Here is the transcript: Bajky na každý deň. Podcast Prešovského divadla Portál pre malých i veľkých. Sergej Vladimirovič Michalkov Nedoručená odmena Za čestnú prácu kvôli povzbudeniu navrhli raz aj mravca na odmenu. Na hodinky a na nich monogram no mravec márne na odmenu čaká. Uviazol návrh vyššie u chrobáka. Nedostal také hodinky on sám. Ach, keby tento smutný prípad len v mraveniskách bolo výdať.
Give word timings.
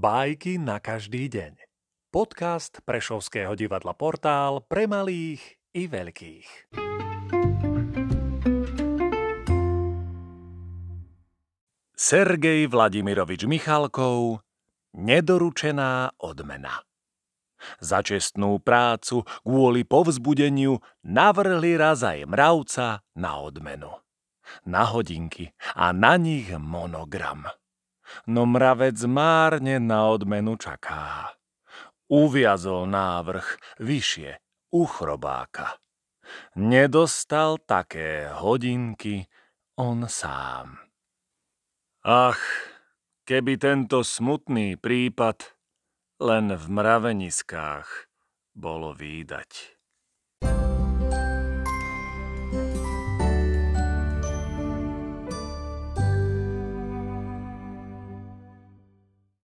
Bajky 0.00 0.56
na 0.56 0.80
každý 0.80 1.28
deň. 1.28 1.60
Podcast 2.08 2.80
Prešovského 2.88 3.52
divadla 3.52 3.92
Portál 3.92 4.64
pre 4.64 4.88
malých 4.88 5.60
i 5.76 5.84
veľkých. 5.92 6.72
Sergej 11.92 12.64
Vladimirovič 12.72 13.44
Michalkov 13.44 14.40
Nedoručená 14.96 16.16
odmena 16.16 16.80
Za 17.84 18.00
čestnú 18.00 18.56
prácu 18.56 19.28
kvôli 19.44 19.84
povzbudeniu 19.84 20.80
navrhli 21.04 21.76
raz 21.76 22.00
aj 22.08 22.24
mravca 22.24 23.04
na 23.20 23.36
odmenu. 23.36 23.92
Na 24.64 24.88
hodinky 24.88 25.52
a 25.76 25.92
na 25.92 26.16
nich 26.16 26.48
monogram 26.56 27.52
no 28.26 28.46
mravec 28.46 28.98
márne 29.06 29.80
na 29.82 30.10
odmenu 30.10 30.56
čaká. 30.56 31.34
Uviazol 32.10 32.90
návrh 32.90 33.78
vyššie 33.78 34.38
u 34.74 34.82
chrobáka. 34.86 35.78
Nedostal 36.58 37.58
také 37.62 38.30
hodinky 38.30 39.26
on 39.78 40.06
sám. 40.06 40.78
Ach, 42.06 42.42
keby 43.26 43.58
tento 43.60 44.02
smutný 44.06 44.78
prípad 44.78 45.56
len 46.20 46.52
v 46.54 46.64
mraveniskách 46.68 47.88
bolo 48.54 48.92
výdať. 48.92 49.79